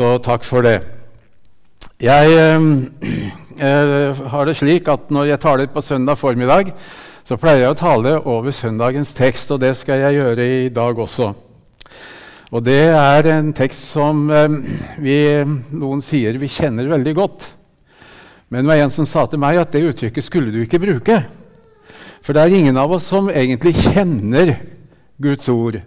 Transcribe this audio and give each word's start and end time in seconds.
Så 0.00 0.14
takk 0.24 0.46
for 0.48 0.64
det. 0.64 0.78
Jeg 2.00 2.32
eh, 3.68 4.20
har 4.32 4.46
det 4.48 4.54
slik 4.56 4.86
at 4.88 5.10
når 5.12 5.26
jeg 5.28 5.40
taler 5.42 5.68
på 5.68 5.82
søndag 5.84 6.16
formiddag, 6.16 6.70
så 7.20 7.36
pleier 7.36 7.66
jeg 7.66 7.74
å 7.74 7.76
tale 7.76 8.14
over 8.22 8.48
søndagens 8.56 9.12
tekst, 9.18 9.52
og 9.52 9.60
det 9.60 9.74
skal 9.76 10.00
jeg 10.00 10.16
gjøre 10.16 10.46
i 10.62 10.70
dag 10.72 11.02
også. 11.04 11.28
Og 12.48 12.64
det 12.64 12.78
er 12.94 13.28
en 13.34 13.52
tekst 13.52 13.90
som 13.92 14.24
eh, 14.32 14.56
vi, 15.04 15.18
noen 15.76 16.00
sier 16.00 16.40
vi 16.40 16.48
kjenner 16.48 16.88
veldig 16.96 17.16
godt. 17.20 17.50
Men 18.48 18.64
det 18.64 18.72
var 18.72 18.86
en 18.86 18.96
som 18.96 19.12
sa 19.12 19.28
til 19.28 19.44
meg 19.44 19.60
at 19.60 19.76
det 19.76 19.84
uttrykket 19.90 20.30
skulle 20.30 20.56
du 20.56 20.62
ikke 20.64 20.80
bruke. 20.80 21.20
For 22.24 22.32
det 22.32 22.46
er 22.46 22.56
ingen 22.62 22.80
av 22.80 22.96
oss 22.96 23.12
som 23.12 23.28
egentlig 23.28 23.76
kjenner 23.92 24.56
Guds 25.20 25.52
ord 25.52 25.82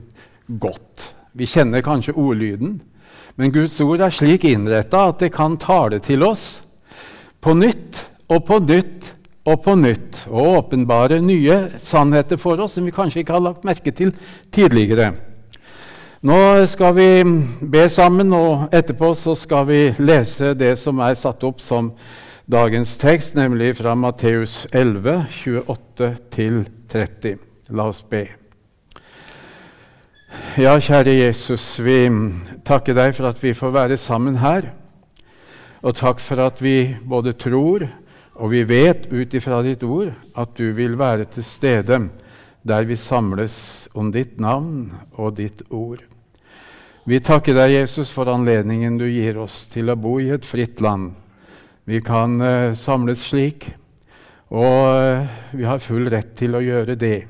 godt. 0.61 1.09
Vi 1.33 1.49
kjenner 1.49 1.81
kanskje 1.81 2.13
ordlyden, 2.13 2.83
men 3.35 3.53
Guds 3.53 3.79
ord 3.81 4.03
er 4.05 4.13
slik 4.13 4.45
innretta 4.45 5.07
at 5.09 5.23
det 5.23 5.33
kan 5.33 5.57
tale 5.57 5.99
til 6.03 6.23
oss 6.25 6.61
på 7.43 7.55
nytt 7.57 8.03
og 8.29 8.45
på 8.47 8.59
nytt 8.63 9.13
og 9.43 9.59
på 9.65 9.75
nytt 9.75 10.23
og 10.29 10.57
åpenbare 10.59 11.19
nye 11.23 11.57
sannheter 11.81 12.39
for 12.39 12.61
oss 12.63 12.77
som 12.77 12.85
vi 12.87 12.95
kanskje 12.95 13.23
ikke 13.23 13.35
har 13.35 13.43
lagt 13.43 13.65
merke 13.67 13.91
til 13.91 14.13
tidligere. 14.53 15.11
Nå 16.23 16.37
skal 16.71 16.93
vi 16.95 17.07
be 17.67 17.89
sammen, 17.91 18.29
og 18.31 18.69
etterpå 18.71 19.09
så 19.19 19.33
skal 19.35 19.65
vi 19.67 19.79
lese 19.99 20.53
det 20.55 20.77
som 20.79 21.01
er 21.03 21.17
satt 21.19 21.43
opp 21.43 21.59
som 21.59 21.89
dagens 22.47 22.95
tekst, 23.01 23.35
nemlig 23.35 23.73
fra 23.81 23.91
Matteus 23.99 24.61
11, 24.71 25.25
28-30. 25.43 27.35
La 27.75 27.89
oss 27.91 27.99
be. 28.07 28.23
Ja, 30.55 30.77
kjære 30.79 31.17
Jesus, 31.25 31.65
vi 31.83 32.07
takker 32.65 32.95
deg 32.97 33.13
for 33.15 33.29
at 33.29 33.41
vi 33.43 33.53
får 33.57 33.75
være 33.75 33.97
sammen 33.99 34.39
her. 34.41 34.71
Og 35.83 35.95
takk 35.99 36.23
for 36.23 36.39
at 36.39 36.61
vi 36.63 36.95
både 37.03 37.35
tror 37.35 37.87
og 38.33 38.49
vi 38.49 38.63
vet 38.65 39.05
ut 39.11 39.33
ifra 39.37 39.61
ditt 39.65 39.83
ord 39.85 40.13
at 40.39 40.55
du 40.57 40.71
vil 40.73 40.97
være 40.97 41.27
til 41.35 41.45
stede 41.45 41.99
der 42.63 42.87
vi 42.87 42.95
samles 42.97 43.89
om 43.93 44.09
ditt 44.13 44.39
navn 44.41 44.93
og 45.19 45.35
ditt 45.37 45.61
ord. 45.69 45.99
Vi 47.03 47.19
takker 47.19 47.57
deg, 47.57 47.73
Jesus, 47.81 48.13
for 48.15 48.31
anledningen 48.31 48.95
du 48.97 49.03
gir 49.09 49.37
oss 49.43 49.65
til 49.67 49.91
å 49.91 49.97
bo 49.99 50.15
i 50.23 50.29
et 50.31 50.45
fritt 50.47 50.79
land. 50.81 51.11
Vi 51.83 51.99
kan 51.99 52.37
uh, 52.39 52.71
samles 52.79 53.25
slik, 53.27 53.67
og 54.47 54.77
uh, 54.87 55.27
vi 55.51 55.67
har 55.67 55.83
full 55.83 56.07
rett 56.07 56.31
til 56.39 56.55
å 56.55 56.63
gjøre 56.63 56.95
det. 56.95 57.25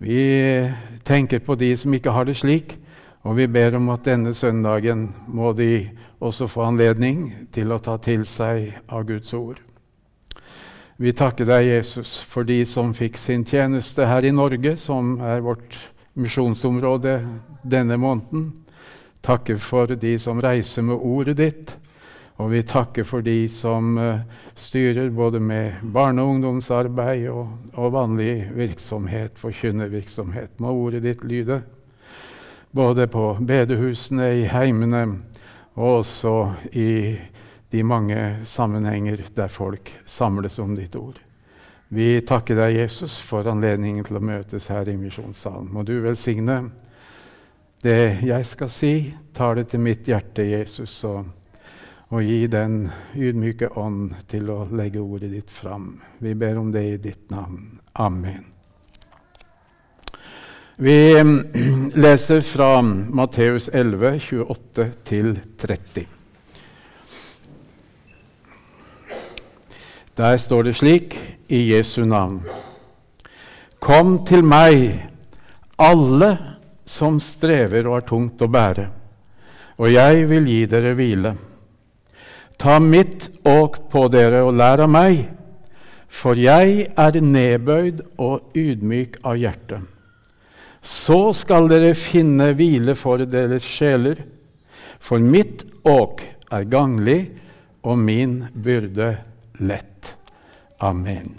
Vi 0.00 0.22
tenker 1.04 1.44
på 1.44 1.58
de 1.60 1.74
som 1.76 1.92
ikke 1.92 2.16
har 2.16 2.24
det 2.24 2.38
slik, 2.40 2.78
og 3.22 3.36
vi 3.38 3.46
ber 3.46 3.76
om 3.78 3.90
at 3.94 4.06
denne 4.06 4.34
søndagen 4.34 5.06
må 5.30 5.52
de 5.54 5.88
også 6.22 6.48
få 6.50 6.64
anledning 6.70 7.28
til 7.54 7.70
å 7.70 7.80
ta 7.82 7.96
til 8.02 8.24
seg 8.26 8.72
av 8.90 9.06
Guds 9.06 9.30
ord. 9.38 9.60
Vi 11.02 11.12
takker 11.18 11.46
deg, 11.48 11.66
Jesus, 11.66 12.18
for 12.28 12.46
de 12.46 12.60
som 12.68 12.92
fikk 12.94 13.16
sin 13.18 13.46
tjeneste 13.46 14.06
her 14.06 14.26
i 14.26 14.34
Norge, 14.34 14.76
som 14.78 15.16
er 15.22 15.42
vårt 15.42 15.78
misjonsområde 16.18 17.16
denne 17.62 17.96
måneden. 17.98 18.50
Takker 19.22 19.58
for 19.62 19.94
de 19.98 20.16
som 20.18 20.42
reiser 20.42 20.84
med 20.86 20.98
ordet 20.98 21.36
ditt. 21.38 21.76
Og 22.42 22.50
vi 22.50 22.62
takker 22.66 23.06
for 23.06 23.22
de 23.22 23.46
som 23.52 23.96
uh, 23.98 24.22
styrer 24.58 25.10
både 25.14 25.40
med 25.40 25.82
barne- 25.94 26.22
og 26.22 26.36
ungdomsarbeid 26.36 27.28
og, 27.30 27.52
og 27.74 27.92
vanlig 27.94 28.48
virksomhet, 28.56 29.38
forkynnervirksomhet. 29.38 30.58
Må 30.58 30.72
ordet 30.74 31.04
ditt 31.04 31.22
lyde, 31.28 31.60
både 32.72 33.06
på 33.12 33.36
bedehusene, 33.40 34.30
i 34.42 34.46
heimene 34.48 35.02
og 35.74 35.98
også 36.02 36.34
i 36.76 37.18
de 37.72 37.82
mange 37.84 38.18
sammenhenger 38.44 39.24
der 39.36 39.52
folk 39.52 39.92
samles 40.04 40.58
om 40.58 40.74
ditt 40.76 40.96
ord. 40.96 41.20
Vi 41.92 42.20
takker 42.24 42.56
deg, 42.56 42.78
Jesus, 42.80 43.18
for 43.20 43.48
anledningen 43.48 44.04
til 44.04 44.16
å 44.16 44.24
møtes 44.24 44.70
her 44.72 44.88
i 44.88 44.96
misjonssalen. 44.96 45.68
Må 45.72 45.84
du 45.84 45.98
velsigne 46.00 46.62
det 47.84 48.24
jeg 48.24 48.48
skal 48.48 48.72
si. 48.72 48.94
Tar 49.36 49.60
det 49.60 49.68
til 49.72 49.84
mitt 49.84 50.08
hjerte, 50.08 50.44
Jesus. 50.48 51.04
og 51.04 51.28
og 52.12 52.20
gi 52.22 52.46
den 52.46 52.90
ydmyke 53.16 53.70
ånd 53.80 54.10
til 54.28 54.50
å 54.52 54.66
legge 54.76 55.00
ordet 55.00 55.30
ditt 55.32 55.50
fram. 55.50 55.94
Vi 56.20 56.34
ber 56.36 56.58
om 56.60 56.68
det 56.72 56.82
i 56.84 56.96
ditt 57.00 57.30
navn. 57.32 57.78
Amen. 58.04 58.44
Vi 60.76 60.98
leser 61.94 62.40
fra 62.40 62.82
Matteus 62.82 63.68
11, 63.68 64.20
28-30. 64.74 66.06
Der 70.16 70.38
står 70.38 70.62
det 70.62 70.74
slik 70.76 71.16
i 71.48 71.72
Jesu 71.72 72.04
navn. 72.04 72.42
Kom 73.82 74.18
til 74.28 74.44
meg, 74.44 75.08
alle 75.80 76.30
som 76.84 77.20
strever 77.20 77.88
og 77.88 77.96
har 77.96 78.08
tungt 78.08 78.42
å 78.44 78.50
bære, 78.52 78.88
og 79.80 79.92
jeg 79.92 80.26
vil 80.30 80.48
gi 80.48 80.60
dere 80.70 80.92
hvile. 80.98 81.34
Ta 82.60 82.78
mitt 82.78 83.30
åk 83.48 83.80
på 83.90 84.06
dere 84.12 84.44
og 84.46 84.54
lær 84.60 84.84
av 84.84 84.92
meg, 84.92 85.24
for 86.12 86.38
jeg 86.38 86.92
er 86.92 87.24
nedbøyd 87.24 88.04
og 88.20 88.52
ydmyk 88.54 89.18
av 89.24 89.40
hjerte. 89.40 89.80
Så 90.82 91.30
skal 91.38 91.68
dere 91.70 91.94
finne 91.94 92.50
hvile 92.58 92.96
for 92.98 93.22
deres 93.30 93.66
sjeler, 93.66 94.24
for 95.02 95.22
mitt 95.22 95.62
åk 95.86 96.24
er 96.52 96.66
ganglig 96.70 97.20
og 97.86 97.98
min 97.98 98.40
byrde 98.54 99.14
lett. 99.62 100.14
Amen. 100.82 101.38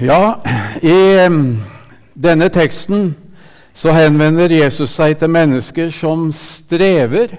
Ja, 0.00 0.40
i 0.82 0.98
denne 2.14 2.48
teksten 2.52 3.12
så 3.76 3.92
henvender 3.96 4.52
Jesus 4.52 4.92
seg 4.96 5.16
til 5.20 5.32
mennesker 5.32 5.90
som 5.94 6.30
strever 6.36 7.38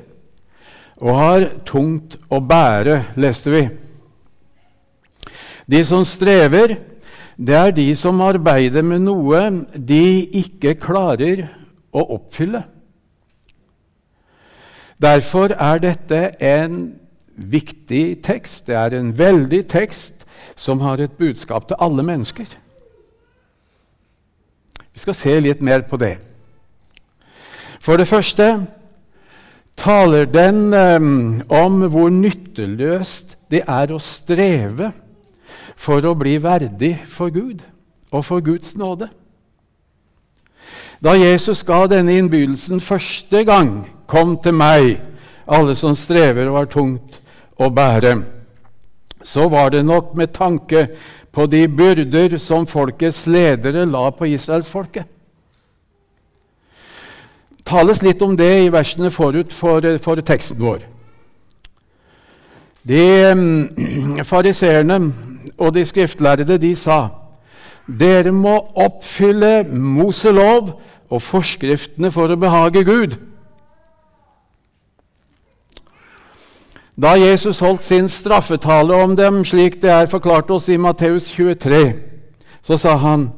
og 1.03 1.17
har 1.17 1.45
tungt 1.67 2.17
å 2.31 2.39
bære, 2.41 2.99
leste 3.19 3.53
vi. 3.53 3.63
De 5.69 5.81
som 5.87 6.05
strever, 6.07 6.77
det 7.37 7.55
er 7.55 7.71
de 7.73 7.87
som 7.97 8.21
arbeider 8.21 8.85
med 8.85 9.05
noe 9.07 9.41
de 9.73 10.29
ikke 10.43 10.75
klarer 10.81 11.47
å 11.93 12.05
oppfylle. 12.17 12.63
Derfor 15.01 15.55
er 15.57 15.81
dette 15.81 16.19
en 16.39 16.93
viktig 17.35 18.21
tekst. 18.23 18.67
Det 18.67 18.75
er 18.77 18.95
en 18.97 19.11
veldig 19.17 19.63
tekst 19.71 20.23
som 20.55 20.83
har 20.85 21.01
et 21.01 21.17
budskap 21.17 21.67
til 21.67 21.79
alle 21.81 22.05
mennesker. 22.05 22.45
Vi 24.93 25.01
skal 25.01 25.17
se 25.17 25.33
litt 25.41 25.61
mer 25.61 25.81
på 25.89 25.97
det. 25.97 26.17
For 27.81 27.97
det 27.97 28.07
første 28.07 28.67
taler 29.77 30.29
den 30.29 30.73
um, 30.73 31.41
om 31.49 31.81
hvor 31.89 32.13
nytteløst 32.13 33.35
det 33.51 33.63
er 33.67 33.91
å 33.91 33.99
streve 33.99 34.93
for 35.75 36.05
å 36.05 36.15
bli 36.17 36.37
verdig 36.41 36.95
for 37.09 37.33
Gud 37.33 37.61
og 38.11 38.25
for 38.25 38.43
Guds 38.45 38.75
nåde. 38.77 39.09
Da 41.03 41.17
Jesus 41.19 41.63
ga 41.67 41.85
denne 41.87 42.15
innbydelsen 42.17 42.81
første 42.81 43.43
gang, 43.43 43.89
'Kom 44.07 44.37
til 44.37 44.53
meg, 44.53 45.01
alle 45.47 45.75
som 45.75 45.95
strever 45.95 46.49
og 46.49 46.57
har 46.57 46.65
tungt 46.65 47.21
å 47.59 47.69
bære', 47.69 48.23
så 49.23 49.49
var 49.49 49.69
det 49.69 49.85
nok 49.85 50.15
med 50.15 50.27
tanke 50.27 50.87
på 51.31 51.45
de 51.45 51.67
byrder 51.67 52.37
som 52.37 52.67
folkets 52.67 53.27
ledere 53.27 53.85
la 53.85 54.09
på 54.09 54.25
israelsfolket. 54.25 55.05
tales 57.65 58.01
litt 58.01 58.21
om 58.21 58.35
det 58.35 58.65
i 58.65 58.69
versene 58.69 59.11
forut 59.11 59.53
for, 59.53 59.97
for 60.03 60.21
teksten 60.21 60.59
vår. 60.59 60.81
De 62.83 63.31
um, 63.31 64.23
fariseerne 64.31 64.99
og 65.57 65.73
de 65.75 65.85
skriftlærde 65.85 66.57
de 66.57 66.75
sa 66.75 67.01
dere 67.83 68.31
må 68.31 68.55
oppfylle 68.79 69.65
Moselov 69.67 70.77
og 71.11 71.21
forskriftene 71.21 72.11
for 72.15 72.31
å 72.31 72.39
behage 72.39 72.83
Gud. 72.87 73.17
Da 76.93 77.15
Jesus 77.17 77.59
holdt 77.63 77.83
sin 77.83 78.07
straffetale 78.09 78.95
om 79.03 79.15
dem, 79.17 79.41
slik 79.45 79.81
det 79.81 79.91
er 79.91 80.11
forklart 80.11 80.51
oss 80.53 80.69
i 80.69 80.77
Matteus 80.77 81.27
23, 81.33 81.83
så 82.63 82.77
sa 82.79 82.95
han 83.01 83.31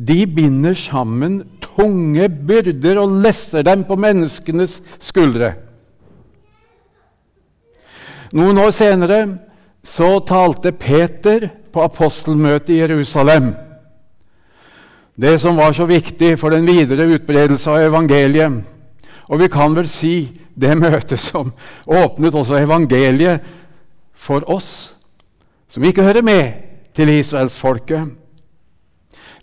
de 0.00 0.22
binder 0.24 0.76
sammen 0.78 1.42
tunge 1.60 2.28
byrder 2.48 3.02
og 3.02 3.18
lesser 3.26 3.66
dem 3.66 3.82
på 3.84 3.98
menneskenes 4.00 4.78
skuldre. 5.02 5.58
Noen 8.32 8.62
år 8.62 8.70
senere 8.72 9.20
så 9.84 10.20
talte 10.24 10.72
Peter 10.72 11.50
på 11.72 11.82
apostelmøtet 11.84 12.74
i 12.74 12.80
Jerusalem. 12.80 13.52
Det 15.20 15.38
som 15.40 15.56
var 15.56 15.72
så 15.72 15.84
viktig 15.84 16.38
for 16.38 16.50
den 16.50 16.66
videre 16.66 17.08
utbredelse 17.14 17.70
av 17.70 17.88
evangeliet. 17.90 18.62
Og 19.28 19.38
vi 19.40 19.48
kan 19.48 19.74
vel 19.76 19.88
si 19.88 20.30
det 20.54 20.74
møtet 20.78 21.20
som 21.20 21.52
åpnet 21.86 22.34
også 22.34 22.58
evangeliet 22.60 23.44
for 24.14 24.44
oss, 24.50 24.94
som 25.68 25.84
ikke 25.84 26.02
hører 26.02 26.22
med 26.22 26.52
til 26.96 27.12
israelsfolket. 27.12 28.08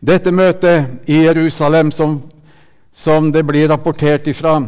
Dette 0.01 0.31
møtet 0.31 1.07
i 1.09 1.23
Jerusalem, 1.23 1.91
som, 1.91 2.19
som 2.93 3.31
det 3.31 3.45
blir 3.47 3.69
rapportert 3.71 4.27
ifra 4.27 4.59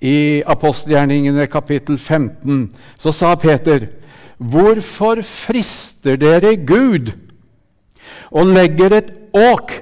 i 0.00 0.42
apostelgjerningene 0.46 1.46
kapittel 1.50 1.98
15, 1.98 2.68
så 2.98 3.12
sa 3.12 3.34
Peter.: 3.34 3.88
Hvorfor 4.36 5.22
frister 5.24 6.18
dere 6.20 6.56
Gud 6.56 7.12
og 8.30 8.52
legger 8.52 8.98
et 8.98 9.12
åk 9.32 9.72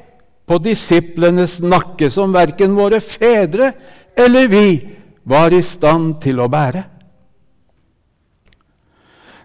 på 0.47 0.59
disiplenes 0.63 1.59
nakke 1.65 2.11
som 2.13 2.35
verken 2.35 2.77
våre 2.77 3.01
fedre 3.03 3.73
eller 4.17 4.51
vi 4.53 4.67
var 5.27 5.55
i 5.57 5.63
stand 5.65 6.21
til 6.23 6.39
å 6.39 6.51
bære? 6.53 6.85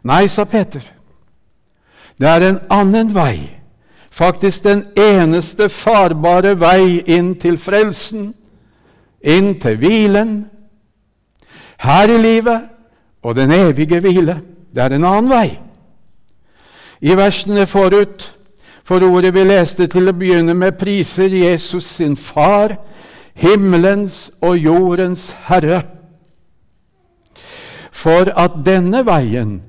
Nei, 0.05 0.27
sa 0.31 0.45
Peter. 0.47 0.83
Det 2.19 2.27
er 2.27 2.45
en 2.45 2.59
annen 2.71 3.09
vei, 3.15 3.49
faktisk 4.11 4.63
den 4.67 4.83
eneste 4.99 5.69
farbare 5.71 6.53
vei 6.59 6.99
inn 7.07 7.33
til 7.39 7.57
frelsen, 7.59 8.29
inn 9.19 9.53
til 9.59 9.79
hvilen, 9.79 10.33
her 11.79 12.11
i 12.11 12.17
livet 12.19 12.67
og 13.23 13.35
den 13.35 13.51
evige 13.55 14.01
hvile. 14.03 14.39
Det 14.71 14.83
er 14.83 14.95
en 14.95 15.07
annen 15.07 15.31
vei. 15.31 15.47
I 17.01 17.15
versene 17.15 17.65
forut 17.69 18.27
for 18.83 19.03
ordet 19.05 19.33
vi 19.35 19.45
leste 19.45 19.87
til 19.87 20.09
å 20.09 20.15
begynne 20.17 20.55
med, 20.57 20.77
priser 20.79 21.29
Jesus 21.29 21.85
sin 21.99 22.15
Far, 22.17 22.73
himmelens 23.37 24.29
og 24.41 24.57
jordens 24.57 25.29
Herre, 25.47 25.83
for 27.93 28.31
at 28.33 28.59
denne 28.65 29.03
veien 29.05 29.59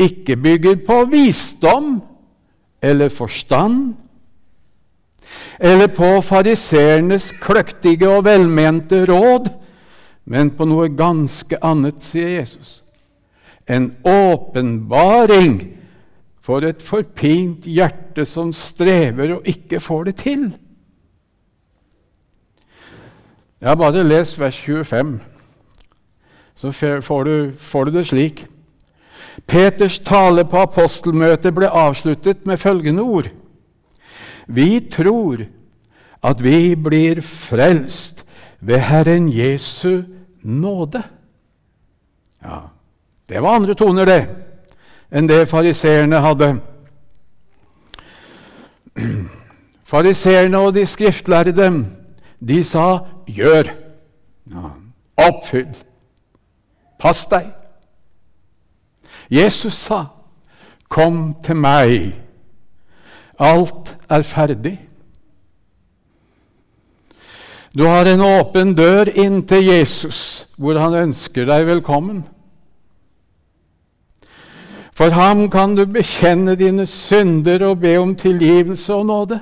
ikke 0.00 0.38
bygger 0.40 0.80
på 0.86 1.02
visdom 1.12 1.98
eller 2.82 3.12
forstand, 3.12 3.94
eller 5.60 5.92
på 5.92 6.14
fariseernes 6.24 7.30
kløktige 7.42 8.08
og 8.10 8.24
velmente 8.26 9.04
råd, 9.06 9.50
men 10.24 10.50
på 10.56 10.66
noe 10.70 10.88
ganske 10.96 11.58
annet, 11.62 12.02
sier 12.02 12.38
Jesus. 12.38 12.81
En 13.68 13.96
åpenbaring 14.04 15.78
for 16.42 16.64
et 16.66 16.82
forpint 16.82 17.66
hjerte 17.66 18.26
som 18.26 18.52
strever 18.52 19.36
og 19.36 19.46
ikke 19.48 19.80
får 19.80 20.08
det 20.10 20.16
til. 20.24 20.48
Ja, 23.62 23.74
bare 23.78 24.02
les 24.02 24.34
vers 24.40 24.58
25, 24.58 25.20
så 26.54 26.72
får 27.02 27.24
du, 27.24 27.52
får 27.58 27.84
du 27.84 27.92
det 27.94 28.06
slik. 28.06 28.46
Peters 29.46 30.00
tale 30.02 30.44
på 30.44 30.64
apostelmøtet 30.66 31.54
ble 31.54 31.70
avsluttet 31.70 32.42
med 32.46 32.58
følgende 32.58 33.02
ord.: 33.02 33.30
Vi 34.46 34.80
tror 34.90 35.44
at 36.22 36.42
vi 36.42 36.74
blir 36.74 37.20
frelst 37.20 38.24
ved 38.60 38.78
Herren 38.78 39.28
Jesu 39.28 40.02
nåde. 40.42 41.02
Ja, 42.42 42.58
det 43.28 43.42
var 43.42 43.56
andre 43.56 43.74
toner, 43.74 44.04
det, 44.04 44.20
enn 45.12 45.28
det 45.28 45.48
fariseerne 45.48 46.20
hadde. 46.20 46.52
Fariseerne 49.92 50.58
og 50.58 50.74
de 50.74 50.86
skriftlærde, 50.86 51.68
de 52.40 52.64
sa 52.64 52.98
'gjør'. 53.28 53.72
Oppfyll. 55.16 55.76
Pass 56.98 57.26
deg. 57.26 57.52
Jesus 59.30 59.74
sa, 59.74 60.04
'Kom 60.88 61.36
til 61.44 61.56
meg, 61.56 62.14
alt 63.38 63.96
er 64.08 64.22
ferdig'. 64.22 64.78
Du 67.78 67.86
har 67.86 68.04
en 68.04 68.20
åpen 68.20 68.74
dør 68.74 69.08
inn 69.14 69.46
til 69.48 69.64
Jesus, 69.64 70.46
hvor 70.56 70.78
han 70.78 70.94
ønsker 70.94 71.44
deg 71.44 71.66
velkommen. 71.66 72.24
For 75.02 75.10
ham 75.10 75.48
kan 75.50 75.72
du 75.74 75.82
bekjenne 75.90 76.52
dine 76.54 76.84
synder 76.86 77.64
og 77.66 77.80
be 77.82 77.96
om 77.98 78.12
tilgivelse 78.14 78.94
og 78.94 79.06
nåde. 79.08 79.38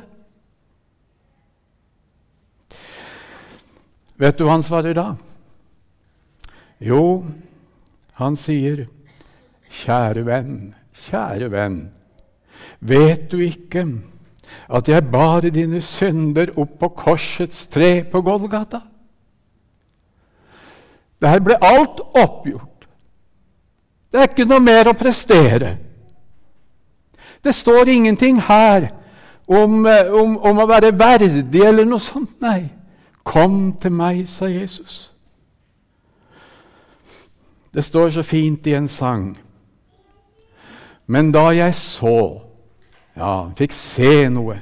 Vet 4.16 4.38
du 4.38 4.46
hva 4.46 4.54
han 4.54 4.64
svarer 4.64 4.96
da? 4.96 5.04
Jo, 6.80 7.02
han 8.16 8.40
sier 8.40 8.86
Kjære 9.82 10.24
venn, 10.30 10.56
kjære 11.10 11.52
venn, 11.52 11.78
vet 12.80 13.28
du 13.28 13.44
ikke 13.44 13.84
at 14.64 14.88
jeg 14.88 15.10
bar 15.12 15.44
dine 15.44 15.84
synder 15.84 16.56
opp 16.56 16.78
på 16.80 16.92
korsets 17.04 17.66
tre 17.68 17.98
på 18.08 18.24
Golgata? 18.24 18.80
Der 21.20 21.44
ble 21.44 21.60
alt 21.60 22.00
oppgjort. 22.16 22.79
Det 24.10 24.20
er 24.20 24.28
ikke 24.28 24.48
noe 24.48 24.62
mer 24.62 24.90
å 24.90 24.96
prestere. 24.98 25.76
Det 27.44 27.54
står 27.54 27.88
ingenting 27.88 28.40
her 28.42 28.90
om, 29.46 29.86
eh, 29.86 30.10
om, 30.12 30.36
om 30.38 30.58
å 30.58 30.66
være 30.66 30.92
verdig 30.98 31.62
eller 31.64 31.86
noe 31.88 32.02
sånt. 32.02 32.36
Nei. 32.42 32.68
Kom 33.24 33.72
til 33.80 33.92
meg, 33.94 34.24
sa 34.28 34.48
Jesus. 34.50 35.10
Det 37.74 37.84
står 37.84 38.10
så 38.10 38.22
fint 38.26 38.66
i 38.66 38.74
en 38.74 38.88
sang. 38.88 39.36
Men 41.06 41.30
da 41.32 41.50
jeg 41.54 41.74
så, 41.74 42.40
ja, 43.16 43.50
fikk 43.58 43.72
se 43.74 44.28
noe 44.30 44.60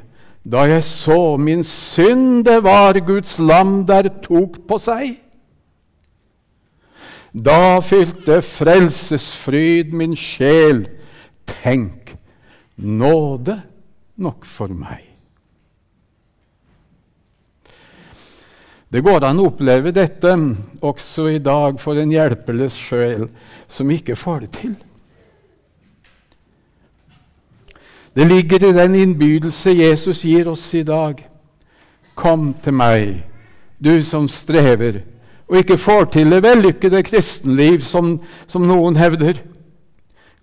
Da 0.49 0.63
jeg 0.65 0.81
så 0.85 1.37
min 1.37 1.61
synd, 1.65 2.47
det 2.47 2.63
var 2.65 2.97
Guds 3.05 3.35
lam 3.39 3.83
der 3.85 4.09
tok 4.23 4.55
på 4.69 4.79
seg. 4.81 5.19
Da 7.33 7.81
fylte 7.85 8.41
frelsesfryd 8.43 9.93
min 9.93 10.17
sjel. 10.17 10.87
Tenk, 11.49 12.15
nåde 12.77 13.61
nok 14.17 14.47
for 14.49 14.73
meg. 14.73 15.05
Det 18.89 19.03
går 19.05 19.27
an 19.29 19.41
å 19.43 19.51
oppleve 19.51 19.93
dette 19.93 20.33
også 20.81 21.27
i 21.35 21.41
dag 21.45 21.77
for 21.81 22.01
en 22.01 22.13
hjelpeløs 22.13 22.77
sjel 22.89 23.27
som 23.69 23.91
ikke 23.93 24.17
får 24.17 24.47
det 24.47 24.53
til. 24.57 24.77
Det 28.17 28.25
ligger 28.25 28.65
i 28.65 28.73
den 28.73 28.97
innbydelse 28.97 29.77
Jesus 29.77 30.25
gir 30.25 30.49
oss 30.49 30.65
i 30.75 30.83
dag. 30.83 31.21
Kom 32.19 32.55
til 32.65 32.75
meg, 32.75 33.21
du 33.79 34.01
som 34.03 34.25
strever 34.33 35.03
og 35.49 35.57
ikke 35.57 35.79
får 35.81 36.11
til 36.13 36.31
det 36.33 36.43
vellykkede 36.45 37.03
kristenliv 37.07 37.81
som, 37.81 38.19
som 38.47 38.67
noen 38.69 38.99
hevder. 39.01 39.41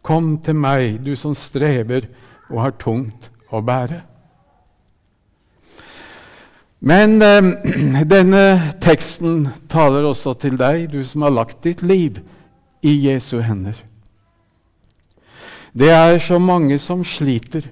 Kom 0.05 0.35
til 0.41 0.57
meg, 0.57 0.99
du 1.05 1.13
som 1.17 1.35
strever 1.37 2.09
og 2.49 2.61
har 2.63 2.75
tungt 2.81 3.29
å 3.53 3.61
bære. 3.65 4.01
Men 6.85 7.21
eh, 7.21 8.03
denne 8.15 8.73
teksten 8.81 9.47
taler 9.71 10.05
også 10.05 10.35
til 10.41 10.57
deg, 10.59 10.89
du 10.93 11.01
som 11.05 11.25
har 11.25 11.33
lagt 11.33 11.63
ditt 11.65 11.81
liv 11.85 12.19
i 12.85 12.93
Jesu 13.07 13.39
hender. 13.41 13.77
Det 15.75 15.89
er 15.91 16.19
så 16.23 16.37
mange 16.39 16.77
som 16.79 17.01
sliter 17.03 17.65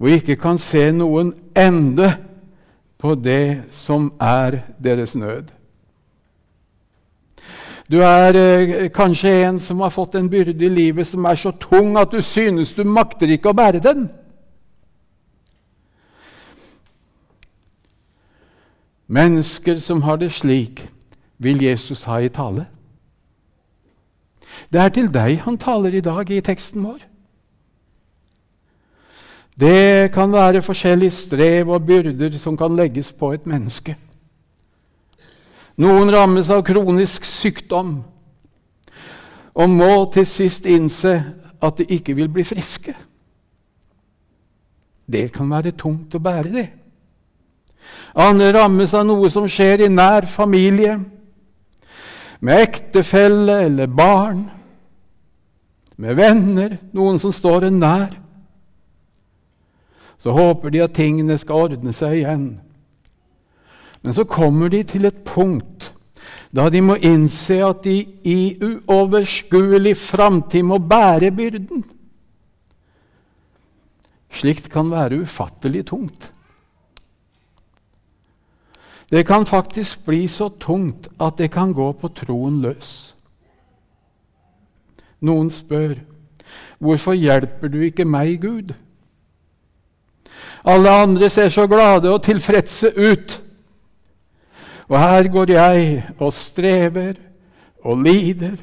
og 0.00 0.08
ikke 0.08 0.36
kan 0.40 0.58
se 0.60 0.90
noen 0.96 1.34
ende 1.56 2.08
på 3.00 3.14
det 3.16 3.70
som 3.72 4.10
er 4.20 4.62
deres 4.80 5.14
nød. 5.16 5.52
Du 7.90 7.98
er 8.02 8.36
eh, 8.38 8.90
kanskje 8.94 9.32
en 9.48 9.58
som 9.58 9.80
har 9.80 9.90
fått 9.90 10.14
en 10.14 10.30
byrde 10.30 10.64
i 10.64 10.68
livet 10.68 11.06
som 11.06 11.24
er 11.26 11.34
så 11.34 11.50
tung 11.50 11.96
at 11.98 12.12
du 12.12 12.22
synes 12.22 12.72
du 12.76 12.84
makter 12.86 13.32
ikke 13.34 13.50
å 13.50 13.56
bære 13.56 13.82
den. 13.82 14.04
Mennesker 19.10 19.80
som 19.82 20.04
har 20.06 20.20
det 20.20 20.30
slik, 20.32 20.84
vil 21.38 21.62
Jesus 21.64 22.04
ha 22.06 22.20
i 22.22 22.28
tale. 22.30 22.68
Det 24.70 24.80
er 24.80 24.92
til 24.94 25.08
deg 25.10 25.40
han 25.42 25.58
taler 25.58 25.94
i 25.94 26.04
dag 26.04 26.30
i 26.30 26.42
teksten 26.46 26.84
vår. 26.86 27.00
Det 29.60 30.12
kan 30.14 30.30
være 30.32 30.62
forskjellige 30.62 31.10
strev 31.10 31.68
og 31.74 31.86
byrder 31.86 32.38
som 32.38 32.56
kan 32.56 32.76
legges 32.76 33.10
på 33.12 33.32
et 33.34 33.46
menneske. 33.50 33.96
Noen 35.80 36.10
rammes 36.12 36.50
av 36.52 36.64
kronisk 36.66 37.24
sykdom 37.24 37.94
og 39.60 39.70
må 39.72 39.92
til 40.12 40.26
sist 40.28 40.66
innse 40.68 41.14
at 41.60 41.80
de 41.80 41.86
ikke 41.96 42.14
vil 42.16 42.28
bli 42.32 42.44
friske. 42.44 42.94
Det 45.10 45.30
kan 45.34 45.50
være 45.50 45.74
tungt 45.76 46.14
å 46.14 46.22
bære 46.22 46.52
det. 46.52 46.68
Andre 48.14 48.52
rammes 48.54 48.92
av 48.94 49.06
noe 49.08 49.30
som 49.32 49.48
skjer 49.50 49.86
i 49.86 49.90
nær 49.90 50.28
familie, 50.30 50.98
med 52.40 52.62
ektefelle 52.62 53.58
eller 53.66 53.90
barn, 53.90 54.46
med 56.00 56.16
venner, 56.16 56.78
noen 56.96 57.18
som 57.20 57.32
står 57.34 57.68
en 57.68 57.80
nær. 57.82 58.14
Så 60.20 60.32
håper 60.36 60.72
de 60.72 60.84
at 60.84 60.96
tingene 60.96 61.36
skal 61.40 61.66
ordne 61.68 61.92
seg 61.96 62.20
igjen. 62.20 62.46
Men 64.02 64.14
så 64.16 64.24
kommer 64.24 64.68
de 64.68 64.82
til 64.82 65.04
et 65.04 65.24
punkt 65.24 65.92
da 66.54 66.66
de 66.70 66.80
må 66.82 66.96
innse 67.06 67.60
at 67.62 67.84
de 67.84 68.00
i 68.26 68.58
uoverskuelig 68.58 69.94
framtid 69.96 70.66
må 70.66 70.80
bære 70.82 71.30
byrden. 71.30 71.84
Slikt 74.34 74.66
kan 74.70 74.90
være 74.90 75.22
ufattelig 75.22 75.84
tungt. 75.86 76.30
Det 79.10 79.26
kan 79.26 79.46
faktisk 79.46 80.04
bli 80.06 80.26
så 80.30 80.48
tungt 80.48 81.08
at 81.20 81.38
det 81.38 81.50
kan 81.50 81.72
gå 81.74 81.92
på 81.92 82.10
troen 82.14 82.60
løs. 82.62 83.14
Noen 85.20 85.50
spør, 85.50 85.94
'Hvorfor 86.80 87.12
hjelper 87.12 87.68
du 87.68 87.80
ikke 87.80 88.04
meg, 88.04 88.40
Gud?' 88.40 88.74
Alle 90.64 90.90
andre 90.90 91.28
ser 91.30 91.48
så 91.48 91.66
glade 91.66 92.12
og 92.12 92.22
tilfredse 92.22 92.92
ut. 92.96 93.42
Og 94.90 94.98
her 94.98 95.28
går 95.30 95.52
jeg 95.54 96.04
og 96.18 96.32
strever 96.34 97.14
og 97.86 98.02
lider 98.02 98.56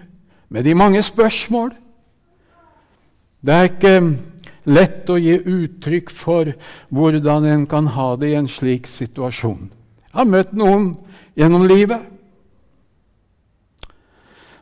med 0.49 0.63
de 0.63 0.75
mange 0.75 1.01
spørsmål. 1.01 1.71
Det 3.45 3.53
er 3.53 3.69
ikke 3.69 3.93
lett 4.67 5.07
å 5.09 5.15
gi 5.15 5.37
uttrykk 5.39 6.11
for 6.11 6.51
hvordan 6.91 7.47
en 7.47 7.65
kan 7.69 7.87
ha 7.95 8.09
det 8.19 8.33
i 8.33 8.37
en 8.39 8.49
slik 8.51 8.89
situasjon. 8.91 9.69
Jeg 9.71 10.19
har 10.19 10.27
møtt 10.27 10.53
noen 10.57 10.91
gjennom 11.37 11.63
livet. 11.69 12.03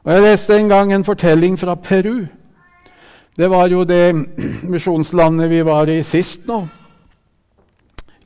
Og 0.06 0.14
Jeg 0.14 0.22
leste 0.22 0.58
en 0.60 0.70
gang 0.70 0.94
en 0.94 1.08
fortelling 1.08 1.58
fra 1.58 1.76
Peru. 1.76 2.28
Det 3.38 3.50
var 3.50 3.68
jo 3.74 3.84
det 3.84 4.14
misjonslandet 4.74 5.50
vi 5.50 5.66
var 5.66 5.90
i 5.90 6.04
sist 6.04 6.46
nå. 6.48 6.62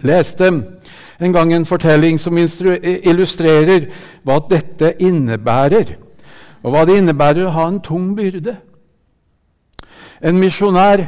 Leste 0.04 0.48
en 1.20 1.34
gang 1.36 1.52
en 1.54 1.66
fortelling 1.68 2.20
som 2.20 2.38
illustrerer 2.40 3.90
hva 4.24 4.40
dette 4.50 4.94
innebærer, 5.04 5.98
og 6.64 6.72
hva 6.72 6.86
det 6.88 7.00
innebærer 7.02 7.48
å 7.48 7.56
ha 7.56 7.68
en 7.68 7.82
tung 7.84 8.14
byrde. 8.16 8.56
En 10.24 10.40
misjonær 10.40 11.04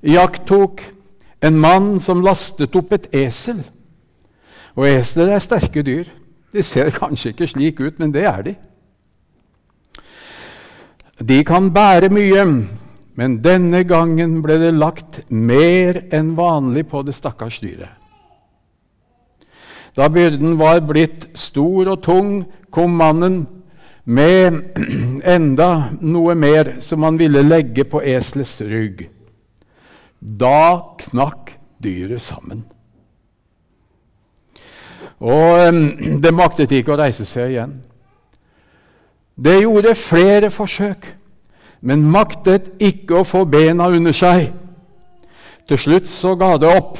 iakttok 0.00 0.82
en 1.40 1.60
mann 1.60 1.94
som 2.00 2.24
lastet 2.24 2.76
opp 2.76 2.92
et 2.96 3.08
esel. 3.16 3.60
Og 4.76 4.88
esler 4.88 5.34
er 5.34 5.44
sterke 5.44 5.84
dyr. 5.84 6.08
De 6.52 6.64
ser 6.64 6.92
kanskje 6.94 7.34
ikke 7.34 7.48
slik 7.48 7.80
ut, 7.80 8.00
men 8.00 8.12
det 8.12 8.26
er 8.28 8.42
de. 8.48 8.56
De 11.20 11.42
kan 11.44 11.68
bære 11.72 12.08
mye, 12.12 12.44
men 13.20 13.40
denne 13.44 13.84
gangen 13.84 14.40
ble 14.44 14.56
det 14.60 14.72
lagt 14.72 15.20
mer 15.28 16.06
enn 16.16 16.32
vanlig 16.38 16.86
på 16.88 17.02
det 17.04 17.16
stakkars 17.16 17.60
dyret. 17.60 17.99
Da 19.96 20.08
byrden 20.08 20.58
var 20.58 20.80
blitt 20.86 21.28
stor 21.34 21.94
og 21.94 22.02
tung, 22.04 22.44
kom 22.70 22.94
mannen 22.98 23.42
med 24.04 24.60
enda 25.36 25.90
noe 26.00 26.34
mer 26.38 26.76
som 26.84 27.02
han 27.06 27.18
ville 27.18 27.42
legge 27.42 27.84
på 27.88 28.02
eselets 28.02 28.60
rygg. 28.62 29.08
Da 30.20 30.96
knakk 31.00 31.54
dyret 31.82 32.22
sammen. 32.22 32.64
Og 35.20 35.74
det 36.24 36.34
maktet 36.34 36.72
ikke 36.74 36.94
å 36.94 37.00
reise 37.02 37.26
seg 37.28 37.54
igjen. 37.54 37.78
Det 39.40 39.62
gjorde 39.62 39.96
flere 39.96 40.50
forsøk, 40.52 41.06
men 41.80 42.04
maktet 42.12 42.74
ikke 42.82 43.22
å 43.22 43.24
få 43.24 43.46
bena 43.48 43.86
under 43.88 44.12
seg. 44.12 44.50
Til 45.68 45.78
slutt 45.80 46.08
så 46.10 46.34
ga 46.36 46.56
det 46.60 46.68
opp. 46.68 46.98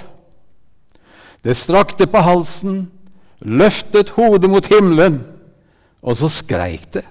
Det 1.44 1.56
strakte 1.56 2.06
på 2.06 2.20
halsen, 2.20 2.90
løftet 3.40 4.12
hodet 4.16 4.50
mot 4.50 4.66
himmelen, 4.68 5.22
og 6.02 6.16
så 6.16 6.28
skreik 6.28 6.90
det. 6.92 7.06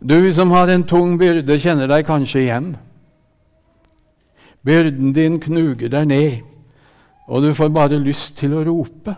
Du 0.00 0.32
som 0.32 0.50
har 0.52 0.68
en 0.68 0.84
tung 0.84 1.16
byrde, 1.18 1.56
kjenner 1.60 1.88
deg 1.88 2.04
kanskje 2.06 2.42
igjen. 2.44 2.74
Byrden 4.66 5.14
din 5.16 5.40
knuger 5.40 5.88
deg 5.88 6.08
ned, 6.10 6.34
og 7.26 7.42
du 7.42 7.54
får 7.56 7.72
bare 7.72 8.02
lyst 8.02 8.36
til 8.38 8.54
å 8.54 8.64
rope. 8.66 9.16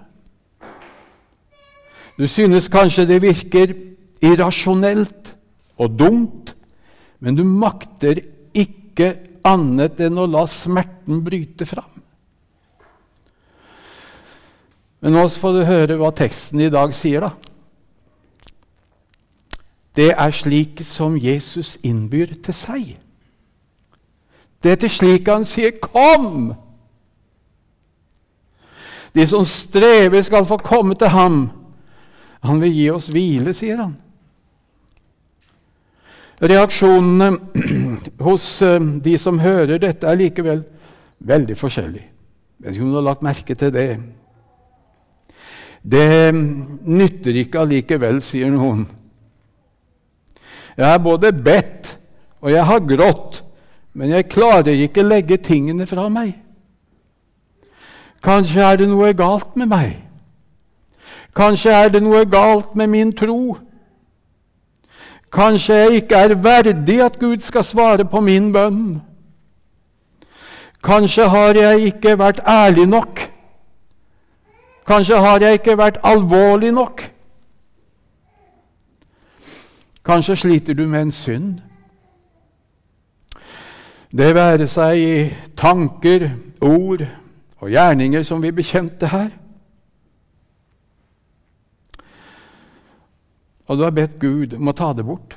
Du 2.18 2.26
synes 2.26 2.70
kanskje 2.70 3.06
det 3.06 3.20
virker 3.22 3.74
irrasjonelt 4.24 5.34
og 5.78 5.98
dumt, 5.98 6.54
men 7.18 7.34
du 7.34 7.44
makter 7.44 8.22
ikke 8.54 9.16
annet 9.48 10.00
enn 10.04 10.20
å 10.20 10.26
la 10.30 10.44
smerten 10.50 11.22
bryte 11.24 11.66
fram. 11.68 11.90
Men 15.00 15.14
nå 15.14 15.26
får 15.30 15.54
du 15.54 15.60
høre 15.68 15.98
hva 15.98 16.10
teksten 16.14 16.62
i 16.64 16.72
dag 16.72 16.94
sier, 16.96 17.22
da. 17.22 17.32
Det 19.98 20.12
er 20.14 20.34
slik 20.34 20.82
som 20.86 21.16
Jesus 21.18 21.76
innbyr 21.86 22.36
til 22.42 22.54
seg. 22.54 22.88
Det 24.62 24.74
er 24.74 24.80
til 24.82 24.90
slik 24.90 25.28
han 25.28 25.44
sier 25.46 25.70
'kom'. 25.70 26.54
De 29.14 29.26
som 29.26 29.44
strever, 29.44 30.22
skal 30.22 30.44
få 30.44 30.56
komme 30.56 30.94
til 30.94 31.08
ham. 31.08 31.50
Han 32.42 32.60
vil 32.60 32.72
gi 32.72 32.90
oss 32.90 33.08
hvile, 33.08 33.54
sier 33.54 33.76
han. 33.76 33.96
Reaksjonene 36.38 37.32
hos 38.26 38.46
eh, 38.62 38.78
de 38.78 39.16
som 39.18 39.40
hører 39.42 39.80
dette, 39.82 40.06
er 40.06 40.20
likevel 40.20 40.62
veldig 41.18 41.56
forskjellige. 41.58 42.06
Jeg 42.58 42.66
vet 42.66 42.76
ikke 42.76 42.86
om 42.86 42.94
du 42.94 42.98
har 42.98 43.08
lagt 43.08 43.26
merke 43.26 43.54
til 43.58 43.72
det. 43.74 43.88
Det 45.82 46.34
nytter 46.34 47.38
ikke 47.42 47.62
allikevel, 47.62 48.22
sier 48.22 48.50
noen. 48.50 48.86
Jeg 50.78 50.86
har 50.86 50.98
både 51.02 51.32
bedt 51.32 51.94
og 52.40 52.52
jeg 52.52 52.64
har 52.66 52.84
grått, 52.86 53.40
men 53.98 54.12
jeg 54.14 54.28
klarer 54.30 54.78
ikke 54.78 55.06
legge 55.06 55.40
tingene 55.42 55.86
fra 55.90 56.06
meg. 56.12 56.36
Kanskje 58.22 58.62
er 58.62 58.78
det 58.78 58.88
noe 58.90 59.10
galt 59.16 59.56
med 59.58 59.70
meg. 59.70 59.96
Kanskje 61.34 61.74
er 61.74 61.90
det 61.94 62.02
noe 62.02 62.24
galt 62.30 62.74
med 62.78 62.90
min 62.90 63.12
tro. 63.14 63.56
Kanskje 65.32 65.74
jeg 65.74 65.92
ikke 65.92 66.14
er 66.14 66.34
verdig 66.34 67.02
at 67.04 67.18
Gud 67.18 67.38
skal 67.38 67.64
svare 67.64 68.04
på 68.04 68.20
min 68.20 68.52
bønn. 68.52 69.02
Kanskje 70.84 71.28
har 71.28 71.54
jeg 71.54 71.80
ikke 71.80 72.18
vært 72.18 72.40
ærlig 72.46 72.86
nok. 72.86 73.20
Kanskje 74.86 75.18
har 75.20 75.40
jeg 75.40 75.52
ikke 75.52 75.78
vært 75.78 75.98
alvorlig 76.04 76.72
nok. 76.72 77.02
Kanskje 80.04 80.36
sliter 80.36 80.74
du 80.74 80.86
med 80.88 81.02
en 81.02 81.12
synd. 81.12 81.58
Det 84.16 84.34
være 84.34 84.66
seg 84.66 84.98
i 84.98 85.16
tanker, 85.56 86.30
ord 86.60 87.04
og 87.60 87.68
gjerninger 87.70 88.22
som 88.24 88.40
vi 88.42 88.54
bekjente 88.54 89.10
her. 89.12 89.28
Og 93.68 93.76
du 93.76 93.84
har 93.84 93.94
bedt 93.94 94.16
Gud 94.20 94.56
om 94.56 94.70
å 94.70 94.76
ta 94.76 94.92
det 94.96 95.04
bort. 95.04 95.36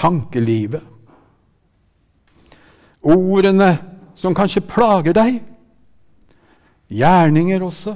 Tankelivet. 0.00 0.86
Ordene 3.04 3.74
som 4.16 4.36
kanskje 4.36 4.64
plager 4.64 5.16
deg. 5.16 5.42
Gjerninger 6.90 7.62
også. 7.64 7.94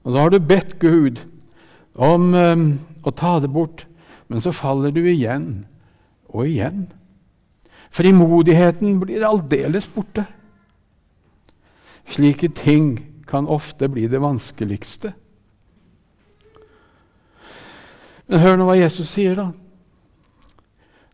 Og 0.00 0.12
så 0.12 0.16
har 0.22 0.30
du 0.32 0.38
bedt 0.38 0.78
Gud 0.80 1.20
om 2.00 2.30
um, 2.32 2.64
å 3.04 3.12
ta 3.12 3.36
det 3.42 3.50
bort, 3.52 3.84
men 4.30 4.40
så 4.40 4.54
faller 4.54 4.94
du 4.94 5.02
igjen 5.02 5.66
og 6.30 6.46
igjen. 6.46 6.86
Frimodigheten 7.90 9.00
blir 9.02 9.26
aldeles 9.26 9.88
borte. 9.90 10.24
Slike 12.10 12.48
ting 12.56 12.94
kan 13.30 13.46
ofte 13.46 13.88
bli 13.88 14.08
det 14.10 14.20
vanskeligste. 14.22 15.12
Men 18.30 18.42
hør 18.44 18.58
nå 18.58 18.68
hva 18.68 18.76
Jesus 18.78 19.10
sier, 19.10 19.34
da. 19.38 19.50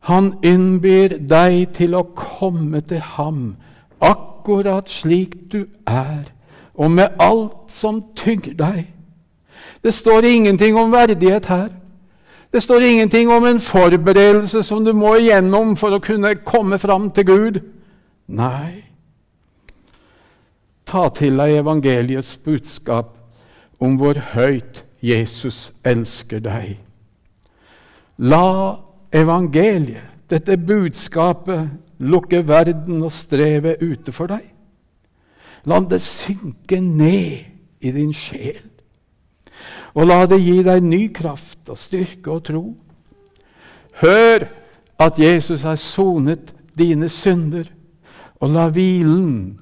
Han 0.06 0.36
innbyr 0.46 1.16
deg 1.26 1.72
til 1.74 1.96
å 1.98 2.04
komme 2.14 2.82
til 2.86 3.00
ham 3.16 3.56
akkurat 4.04 4.90
slik 4.92 5.34
du 5.50 5.64
er, 5.88 6.28
og 6.76 6.92
med 6.94 7.16
alt 7.18 7.72
som 7.72 8.02
tynger 8.18 8.54
deg. 8.58 8.84
Det 9.82 9.94
står 9.94 10.28
ingenting 10.28 10.76
om 10.78 10.92
verdighet 10.92 11.48
her. 11.50 11.68
Det 12.52 12.62
står 12.62 12.86
ingenting 12.86 13.30
om 13.32 13.44
en 13.46 13.60
forberedelse 13.60 14.62
som 14.62 14.84
du 14.84 14.92
må 14.92 15.16
igjennom 15.18 15.74
for 15.76 15.96
å 15.96 16.02
kunne 16.04 16.36
komme 16.46 16.78
fram 16.78 17.10
til 17.10 17.26
Gud. 17.26 17.58
Nei. 18.28 18.85
Ta 20.86 21.08
til 21.10 21.38
deg 21.40 21.58
evangeliets 21.60 22.36
budskap 22.44 23.16
om 23.82 23.96
hvor 23.98 24.18
høyt 24.34 24.84
Jesus 25.02 25.72
elsker 25.84 26.40
deg. 26.44 26.76
La 28.18 28.76
evangeliet, 29.12 30.14
dette 30.30 30.56
budskapet, 30.56 31.68
lukke 31.98 32.40
verden 32.48 33.02
og 33.02 33.12
strevet 33.12 33.82
ute 33.82 34.14
for 34.14 34.30
deg. 34.30 34.46
La 35.66 35.80
det 35.82 36.00
synke 36.02 36.78
ned 36.80 37.82
i 37.82 37.92
din 37.92 38.14
sjel. 38.14 38.62
Og 39.96 40.06
la 40.06 40.22
det 40.28 40.38
gi 40.42 40.60
deg 40.62 40.84
ny 40.84 41.06
kraft 41.14 41.70
og 41.72 41.78
styrke 41.80 42.30
og 42.30 42.44
tro. 42.46 42.64
Hør 44.02 44.46
at 45.02 45.18
Jesus 45.18 45.64
har 45.66 45.78
sonet 45.80 46.52
dine 46.76 47.08
synder, 47.08 47.64
og 48.40 48.52
la 48.52 48.66
hvilen 48.68 49.56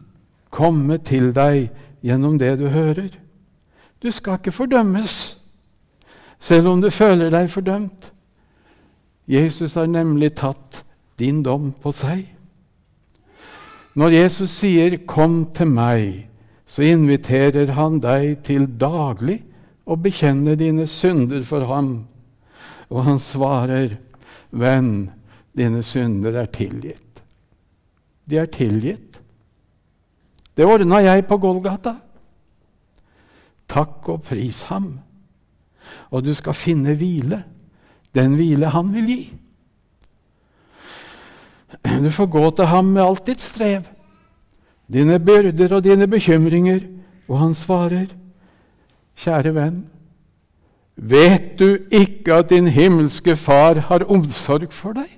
komme 0.55 0.99
til 1.03 1.33
deg 1.35 1.69
gjennom 2.05 2.39
det 2.39 2.55
du 2.61 2.69
hører. 2.71 3.11
Du 4.03 4.11
skal 4.13 4.39
ikke 4.39 4.55
fordømmes, 4.55 5.39
selv 6.39 6.69
om 6.71 6.83
du 6.83 6.91
føler 6.93 7.33
deg 7.33 7.51
fordømt. 7.51 8.11
Jesus 9.27 9.75
har 9.75 9.89
nemlig 9.89 10.35
tatt 10.37 10.83
din 11.19 11.43
dom 11.43 11.73
på 11.83 11.93
seg. 11.95 12.27
Når 13.95 14.11
Jesus 14.11 14.51
sier 14.51 14.99
'Kom 15.07 15.53
til 15.55 15.67
meg', 15.67 16.29
så 16.67 16.83
inviterer 16.83 17.73
han 17.73 18.01
deg 18.01 18.43
til 18.43 18.67
daglig 18.67 19.43
å 19.87 19.97
bekjenne 19.97 20.57
dine 20.57 20.87
synder 20.87 21.43
for 21.43 21.65
ham. 21.65 22.07
Og 22.91 23.05
han 23.05 23.19
svarer, 23.19 23.97
'Venn, 24.53 25.11
dine 25.57 25.83
synder 25.83 26.41
er 26.43 26.47
tilgitt.' 26.47 27.23
De 28.31 28.37
er 28.37 28.47
tilgitt. 28.47 29.21
Det 30.57 30.67
ordna 30.67 31.01
jeg 31.03 31.27
på 31.27 31.39
Golgata. 31.43 31.97
Takk 33.69 34.09
og 34.13 34.23
pris 34.29 34.63
ham. 34.71 34.99
Og 36.11 36.25
du 36.25 36.33
skal 36.35 36.55
finne 36.55 36.95
hvile, 36.99 37.43
den 38.15 38.37
hvile 38.39 38.71
han 38.71 38.93
vil 38.95 39.09
gi. 39.11 39.23
Du 41.85 42.11
får 42.11 42.27
gå 42.31 42.45
til 42.57 42.71
ham 42.71 42.93
med 42.95 43.03
alt 43.03 43.27
ditt 43.27 43.43
strev, 43.43 43.89
dine 44.87 45.19
byrder 45.19 45.75
og 45.75 45.83
dine 45.85 46.07
bekymringer, 46.09 46.81
og 47.29 47.41
han 47.41 47.55
svarer, 47.57 48.07
Kjære 49.15 49.53
venn, 49.55 49.77
vet 50.97 51.53
du 51.59 51.77
ikke 51.95 52.41
at 52.41 52.49
din 52.51 52.67
himmelske 52.67 53.37
Far 53.39 53.79
har 53.89 54.07
omsorg 54.11 54.73
for 54.75 54.97
deg? 54.97 55.11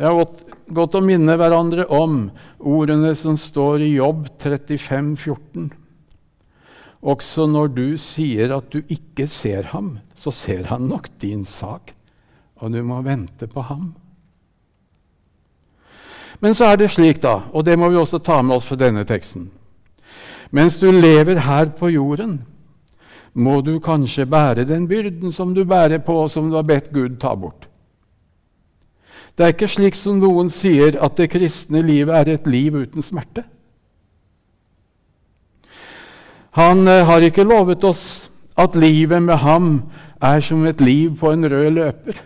Har 0.00 0.16
gått, 0.18 0.40
gått 0.74 0.96
å 0.98 1.02
minne 1.04 1.36
hverandre 1.38 1.86
om 1.86 2.28
ordene 2.58 3.12
som 3.14 3.36
står 3.38 3.84
i 3.86 3.92
Jobb 3.94 4.26
35, 4.42 5.12
14. 5.16 5.68
Også 7.04 7.44
når 7.46 7.68
du 7.76 7.86
sier 8.00 8.56
at 8.56 8.72
du 8.72 8.80
ikke 8.90 9.28
ser 9.30 9.68
ham, 9.74 9.98
så 10.16 10.32
ser 10.34 10.66
han 10.72 10.88
nok 10.90 11.10
din 11.22 11.44
sak, 11.46 11.92
og 12.58 12.72
du 12.74 12.80
må 12.82 13.02
vente 13.06 13.46
på 13.50 13.62
ham. 13.68 13.92
Men 16.42 16.56
så 16.56 16.72
er 16.72 16.80
det 16.80 16.90
slik, 16.92 17.20
da, 17.22 17.44
og 17.52 17.62
det 17.68 17.76
må 17.78 17.92
vi 17.92 18.00
også 18.00 18.18
ta 18.24 18.40
med 18.42 18.58
oss 18.58 18.66
fra 18.68 18.76
denne 18.80 19.04
teksten 19.06 19.46
Mens 20.54 20.76
du 20.78 20.90
lever 20.92 21.38
her 21.46 21.70
på 21.78 21.88
jorden, 21.90 22.40
må 23.32 23.60
du 23.66 23.78
kanskje 23.82 24.26
bære 24.30 24.66
den 24.68 24.84
byrden 24.86 25.32
som 25.34 25.54
du 25.54 25.64
bærer 25.66 25.98
på, 25.98 26.14
og 26.24 26.30
som 26.30 26.50
du 26.50 26.54
har 26.54 26.66
bedt 26.66 26.92
Gud 26.94 27.16
ta 27.18 27.32
bort. 27.34 27.66
Det 29.34 29.44
er 29.44 29.54
ikke 29.54 29.68
slik 29.70 29.96
som 29.98 30.20
noen 30.22 30.50
sier, 30.52 30.94
at 31.02 31.16
det 31.18 31.32
kristne 31.32 31.82
livet 31.82 32.14
er 32.14 32.36
et 32.36 32.46
liv 32.46 32.76
uten 32.78 33.02
smerte. 33.02 33.42
Han 36.54 36.86
eh, 36.86 37.02
har 37.02 37.24
ikke 37.26 37.46
lovet 37.46 37.82
oss 37.84 38.30
at 38.56 38.76
livet 38.78 39.22
med 39.22 39.40
ham 39.42 39.72
er 40.22 40.40
som 40.40 40.62
et 40.66 40.80
liv 40.80 41.16
på 41.18 41.32
en 41.34 41.50
rød 41.50 41.70
løper. 41.70 42.20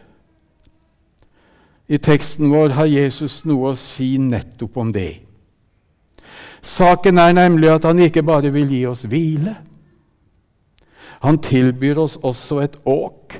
I 1.88 1.96
teksten 1.96 2.50
vår 2.52 2.74
har 2.76 2.90
Jesus 2.92 3.40
noe 3.48 3.72
å 3.72 3.78
si 3.80 4.18
nettopp 4.20 4.76
om 4.76 4.92
det. 4.92 5.22
Saken 6.60 7.16
er 7.18 7.32
nemlig 7.32 7.70
at 7.72 7.86
han 7.88 8.02
ikke 8.04 8.26
bare 8.26 8.52
vil 8.52 8.68
gi 8.68 8.82
oss 8.90 9.06
hvile. 9.08 9.54
Han 11.24 11.40
tilbyr 11.40 12.02
oss 12.04 12.18
også 12.20 12.60
et 12.60 12.76
åk. 12.84 13.38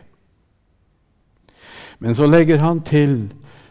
Men 2.00 2.16
så 2.16 2.26
legger 2.26 2.62
han 2.64 2.80
til 2.80 3.28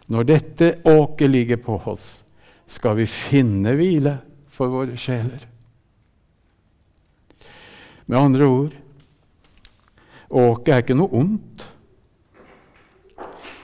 når 0.08 0.24
dette 0.28 0.70
åket 0.88 1.30
ligger 1.30 1.60
på 1.60 1.76
oss, 1.92 2.22
skal 2.68 2.96
vi 2.98 3.06
finne 3.08 3.74
hvile 3.76 4.18
for 4.52 4.72
våre 4.72 4.96
sjeler. 5.00 5.44
Med 8.08 8.18
andre 8.18 8.46
ord 8.48 8.76
åket 10.28 10.72
er 10.72 10.82
ikke 10.84 10.96
noe 10.96 11.12
ondt. 11.16 11.66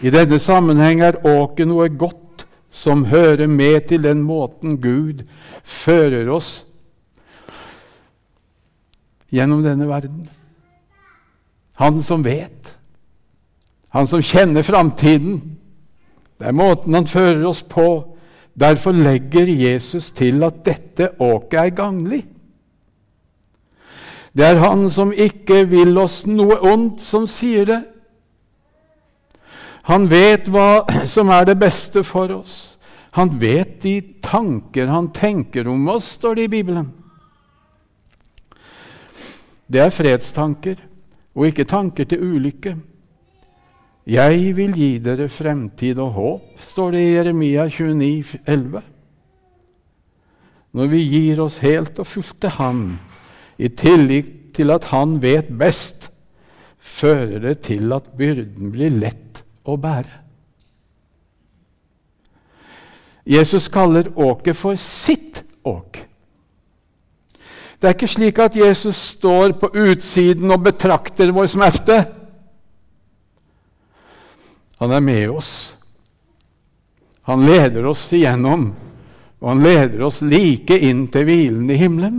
I 0.05 0.13
denne 0.13 0.39
sammenheng 0.41 1.01
er 1.05 1.21
åket 1.25 1.69
noe 1.69 1.89
godt 1.89 2.45
som 2.75 3.07
hører 3.09 3.49
med 3.49 3.89
til 3.89 4.05
den 4.05 4.25
måten 4.27 4.77
Gud 4.83 5.23
fører 5.65 6.29
oss 6.33 6.65
gjennom 9.33 9.63
denne 9.65 9.87
verden. 9.89 10.27
Han 11.81 12.03
som 12.05 12.25
vet, 12.27 12.75
han 13.95 14.07
som 14.11 14.23
kjenner 14.23 14.67
framtiden. 14.67 15.41
Det 16.39 16.51
er 16.51 16.57
måten 16.57 16.95
han 16.95 17.07
fører 17.07 17.45
oss 17.49 17.63
på. 17.63 17.87
Derfor 18.55 18.95
legger 18.95 19.51
Jesus 19.51 20.11
til 20.15 20.43
at 20.47 20.63
dette 20.67 21.11
åket 21.23 21.59
er 21.61 21.75
ganglig. 21.75 22.23
Det 24.35 24.47
er 24.47 24.59
Han 24.59 24.89
som 24.91 25.13
ikke 25.13 25.65
vil 25.71 25.99
oss 25.99 26.25
noe 26.27 26.59
ondt, 26.59 27.01
som 27.01 27.27
sier 27.31 27.67
det. 27.67 27.83
Han 29.87 30.09
vet 30.11 30.49
hva 30.51 30.85
som 31.15 31.31
er 31.31 31.47
det 31.47 31.59
beste 31.61 32.03
for 32.07 32.33
oss. 32.35 32.75
Han 33.15 33.31
vet 33.39 33.79
de 33.85 34.01
tanker 34.25 34.91
han 34.91 35.13
tenker 35.15 35.69
om 35.71 35.87
oss, 35.89 36.17
står 36.19 36.35
det 36.35 36.49
i 36.49 36.55
Bibelen. 36.57 36.89
Det 39.71 39.81
er 39.81 39.95
fredstanker 39.95 40.83
og 41.35 41.47
ikke 41.47 41.67
tanker 41.69 42.09
til 42.11 42.23
ulykke. 42.27 42.75
Jeg 44.05 44.51
vil 44.57 44.75
gi 44.77 44.99
dere 45.01 45.31
fremtid 45.33 45.97
og 46.03 46.11
håp, 46.13 46.49
står 46.61 46.91
det 46.93 47.01
i 47.01 47.13
Jeremia 47.15 47.65
29, 47.73 48.25
29,11. 48.45 48.83
Når 50.75 50.91
vi 50.91 51.01
gir 51.09 51.41
oss 51.41 51.61
helt 51.63 51.99
og 52.03 52.09
fullt 52.11 52.37
til 52.43 52.53
Ham, 52.59 52.83
i 53.57 53.71
tillegg 53.71 54.29
til 54.55 54.75
at 54.75 54.91
han 54.91 55.17
vet 55.23 55.49
best, 55.59 56.11
fører 56.77 57.39
det 57.47 57.61
til 57.65 57.95
at 57.97 58.11
byrden 58.19 58.73
blir 58.75 58.93
lett 58.93 59.41
å 59.65 59.79
bære. 59.81 60.21
Jesus 63.25 63.71
kaller 63.73 64.11
åket 64.21 64.59
for 64.59 64.77
sitt 64.77 65.41
åk. 65.65 66.03
Det 67.81 67.89
er 67.89 67.97
ikke 67.97 68.11
slik 68.11 68.39
at 68.43 68.57
Jesus 68.59 69.01
står 69.15 69.55
på 69.61 69.71
utsiden 69.73 70.53
og 70.53 70.61
betrakter 70.67 71.33
vår 71.33 71.49
smerte. 71.55 72.03
Han 74.85 74.93
er 74.93 75.01
med 75.01 75.31
oss. 75.31 75.77
Han 77.23 77.47
leder 77.47 77.87
oss 77.87 78.03
igjennom, 78.13 78.67
og 79.41 79.47
han 79.49 79.63
leder 79.65 80.03
oss 80.05 80.19
like 80.21 80.77
inn 80.77 81.07
til 81.09 81.25
hvilen 81.25 81.71
i 81.73 81.79
himmelen. 81.81 82.19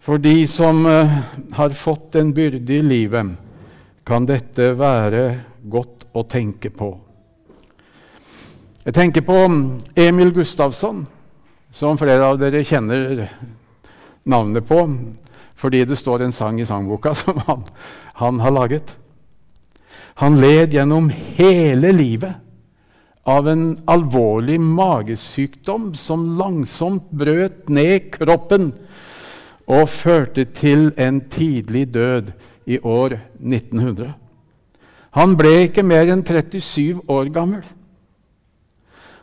For 0.00 0.16
de 0.16 0.46
som 0.48 0.80
uh, 0.88 1.12
har 1.58 1.76
fått 1.76 2.16
en 2.16 2.30
byrde 2.32 2.78
i 2.78 2.86
livet, 2.86 3.34
kan 4.08 4.24
dette 4.24 4.70
være 4.80 5.26
godt 5.60 6.06
å 6.16 6.24
tenke 6.24 6.72
på. 6.72 6.88
Jeg 8.86 8.96
tenker 8.96 9.26
på 9.28 9.42
Emil 9.92 10.32
Gustavsson, 10.38 11.04
som 11.68 12.00
flere 12.00 12.32
av 12.32 12.40
dere 12.40 12.64
kjenner 12.64 13.26
navnet 14.24 14.64
på 14.72 14.86
fordi 15.60 15.84
det 15.84 16.00
står 16.00 16.24
en 16.24 16.32
sang 16.32 16.56
i 16.56 16.64
sangboka 16.64 17.12
som 17.26 17.44
han, 17.44 17.68
han 18.24 18.40
har 18.40 18.56
laget. 18.56 18.96
Han 20.20 20.36
led 20.36 20.74
gjennom 20.76 21.08
hele 21.08 21.94
livet 21.96 22.34
av 23.24 23.48
en 23.48 23.78
alvorlig 23.88 24.58
magesykdom 24.60 25.94
som 25.96 26.26
langsomt 26.36 27.06
brøt 27.08 27.70
ned 27.72 28.10
kroppen 28.18 28.66
og 29.64 29.88
førte 29.88 30.44
til 30.44 30.90
en 31.00 31.22
tidlig 31.24 31.86
død 31.94 32.32
i 32.68 32.76
år 32.84 33.16
1900. 33.40 34.12
Han 35.16 35.36
ble 35.40 35.54
ikke 35.70 35.88
mer 35.88 36.12
enn 36.12 36.26
37 36.26 37.00
år 37.08 37.32
gammel. 37.32 37.64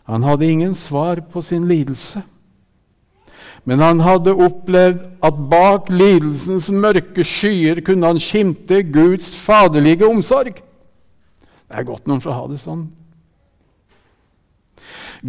Han 0.10 0.26
hadde 0.26 0.50
ingen 0.50 0.74
svar 0.74 1.22
på 1.30 1.46
sin 1.46 1.70
lidelse. 1.70 2.24
Men 3.70 3.86
han 3.86 4.02
hadde 4.02 4.34
opplevd 4.34 5.04
at 5.22 5.42
bak 5.52 5.92
lidelsens 5.94 6.72
mørke 6.74 7.22
skyer 7.22 7.84
kunne 7.86 8.10
han 8.10 8.24
skimte 8.24 8.82
Guds 8.82 9.36
faderlige 9.38 10.08
omsorg. 10.10 10.64
Det 11.68 11.80
er 11.80 11.88
godt 11.88 12.08
noen 12.08 12.24
får 12.24 12.36
ha 12.36 12.46
det 12.48 12.60
sånn. 12.62 12.86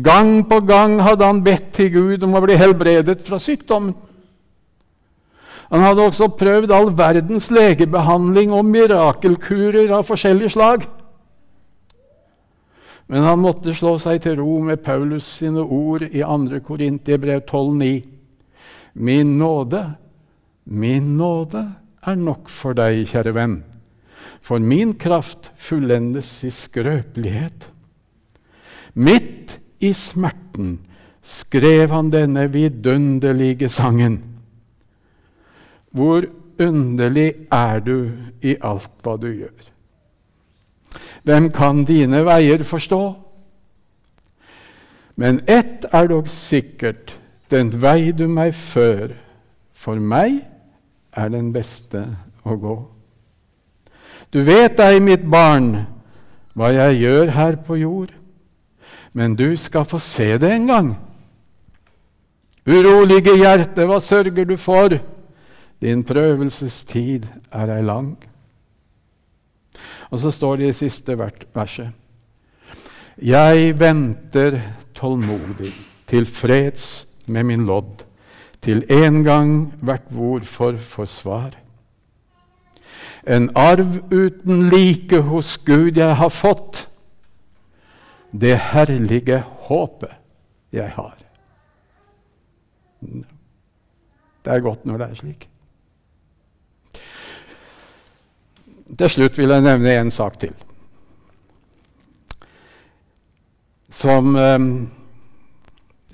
Gang 0.04 0.42
på 0.46 0.60
gang 0.68 0.98
hadde 1.02 1.26
han 1.26 1.40
bedt 1.42 1.72
til 1.78 1.90
Gud 1.94 2.26
om 2.26 2.36
å 2.36 2.44
bli 2.44 2.58
helbredet 2.60 3.22
fra 3.26 3.40
sykdommen. 3.42 3.96
Han 5.68 5.84
hadde 5.84 6.06
også 6.08 6.30
prøvd 6.32 6.72
all 6.72 6.92
verdens 6.96 7.50
legebehandling 7.52 8.54
og 8.56 8.68
mirakelkurer 8.68 9.90
av 9.92 10.06
forskjellig 10.08 10.52
slag. 10.54 10.86
Men 13.08 13.24
han 13.24 13.40
måtte 13.40 13.74
slå 13.76 13.94
seg 14.00 14.22
til 14.24 14.38
ro 14.40 14.58
med 14.64 14.82
Paulus 14.84 15.28
sine 15.40 15.64
ord 15.64 16.04
i 16.08 16.20
2. 16.20 16.60
Korintiebrev 16.64 17.42
12,9. 17.48 17.90
Min 18.94 19.36
nåde, 19.38 19.82
min 20.64 21.16
nåde 21.16 21.62
er 22.04 22.16
nok 22.16 22.48
for 22.52 22.76
deg, 22.76 23.04
kjære 23.08 23.34
venn, 23.36 23.60
for 24.44 24.58
min 24.58 24.94
kraft 24.98 25.50
fullendes 25.56 26.30
i 26.44 26.50
skrøpelighet. 26.54 27.68
Midt 28.94 29.58
i 29.80 29.92
smerten 29.94 30.78
skrev 31.22 31.92
han 31.92 32.10
denne 32.10 32.48
vidunderlige 32.52 33.68
sangen. 33.68 34.22
Hvor 35.90 36.24
underlig 36.58 37.32
er 37.52 37.80
du 37.80 38.10
i 38.42 38.56
alt 38.64 38.90
hva 39.04 39.16
du 39.20 39.28
gjør? 39.30 39.68
Hvem 41.22 41.50
kan 41.52 41.84
dine 41.84 42.22
veier 42.24 42.64
forstå? 42.64 43.02
Men 45.18 45.40
ett 45.50 45.86
er 45.92 46.06
dog 46.08 46.28
sikkert, 46.30 47.16
den 47.50 47.72
vei 47.82 48.12
du 48.14 48.26
meg 48.30 48.54
før, 48.54 49.16
for 49.74 49.98
meg 49.98 50.40
er 51.16 51.32
den 51.32 51.50
beste 51.52 52.04
å 52.46 52.54
gå. 52.60 52.76
Du 54.32 54.42
vet 54.44 54.76
deg, 54.76 55.00
mitt 55.02 55.24
barn, 55.24 55.86
hva 56.52 56.72
jeg 56.74 57.00
gjør 57.00 57.30
her 57.32 57.56
på 57.64 57.78
jord, 57.80 58.10
men 59.16 59.36
du 59.38 59.56
skal 59.56 59.86
få 59.88 60.00
se 60.02 60.34
det 60.40 60.50
en 60.52 60.66
gang. 60.68 60.90
Urolige 62.68 63.38
hjerte, 63.40 63.86
hva 63.88 63.96
sørger 64.04 64.44
du 64.44 64.56
for? 64.60 64.98
Din 65.80 66.02
prøvelsestid 66.04 67.24
er 67.54 67.72
ei 67.72 67.84
lang. 67.86 68.10
Og 70.10 70.20
så 70.20 70.32
står 70.34 70.60
det 70.60 70.68
i 70.68 70.76
siste 70.76 71.16
verset. 71.16 71.88
Jeg 73.18 73.72
venter 73.80 74.58
tålmodig, 74.94 75.72
tilfreds 76.06 77.06
med 77.26 77.48
min 77.48 77.64
lodd, 77.66 78.04
til 78.62 78.84
en 78.90 79.22
gang 79.24 79.54
hvert 79.80 80.06
hvorfor 80.10 80.76
får 80.76 81.10
svar. 81.10 81.56
En 83.28 83.50
arv 83.56 83.98
uten 84.08 84.68
like 84.72 85.20
hos 85.28 85.56
Gud 85.66 85.98
jeg 86.00 86.16
har 86.16 86.32
fått, 86.32 86.86
det 88.32 88.56
herlige 88.72 89.42
håpet 89.68 90.14
jeg 90.72 90.88
har. 90.96 91.16
Det 94.44 94.54
er 94.54 94.64
godt 94.64 94.88
når 94.88 95.00
det 95.00 95.08
er 95.08 95.20
slik. 95.20 95.48
Til 98.98 99.12
slutt 99.12 99.36
vil 99.36 99.52
jeg 99.52 99.64
nevne 99.66 99.92
en 100.00 100.12
sak 100.12 100.38
til. 100.40 100.54
Som 103.92 104.36
eh, 104.40 104.56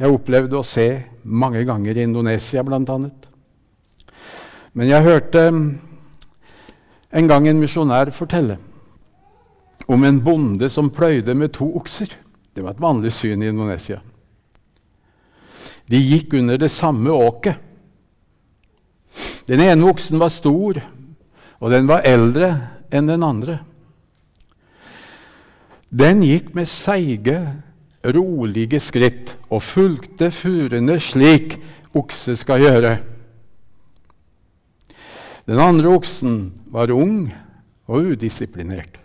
jeg 0.03 0.11
opplevde 0.11 0.59
å 0.59 0.66
se 0.66 0.88
mange 1.22 1.62
ganger 1.66 1.94
i 1.94 2.07
Indonesia, 2.09 2.66
bl.a. 2.66 2.98
Men 4.74 4.90
jeg 4.90 5.07
hørte 5.07 5.44
en 7.14 7.29
gang 7.31 7.46
en 7.48 7.61
misjonær 7.62 8.11
fortelle 8.14 8.59
om 9.87 10.05
en 10.05 10.18
bonde 10.24 10.70
som 10.72 10.90
pløyde 10.90 11.35
med 11.37 11.53
to 11.55 11.68
okser. 11.77 12.09
Det 12.55 12.64
var 12.64 12.74
et 12.74 12.83
vanlig 12.83 13.12
syn 13.12 13.42
i 13.42 13.50
Indonesia. 13.53 14.00
De 15.90 16.00
gikk 16.00 16.33
under 16.40 16.59
det 16.59 16.70
samme 16.72 17.12
åket. 17.12 17.61
Den 19.44 19.61
ene 19.61 19.90
oksen 19.90 20.18
var 20.18 20.33
stor, 20.33 20.81
og 21.61 21.70
den 21.70 21.88
var 21.90 22.07
eldre 22.09 22.48
enn 22.90 23.11
den 23.11 23.27
andre. 23.27 23.59
Den 25.92 26.24
gikk 26.24 26.55
med 26.57 26.66
seige, 26.70 27.38
rolige 28.05 28.81
skritt 28.83 29.37
og 29.50 29.62
fulgte 29.64 30.31
furene 30.35 30.96
slik 31.00 31.59
okse 31.96 32.35
skal 32.40 32.64
gjøre. 32.64 32.96
Den 35.46 35.59
andre 35.61 35.88
oksen 35.88 36.52
var 36.72 36.90
ung 36.90 37.35
og 37.87 38.14
udisiplinert. 38.14 39.00